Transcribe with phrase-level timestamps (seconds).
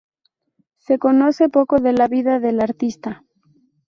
[0.79, 3.23] Se conoce poco de la vida del artista.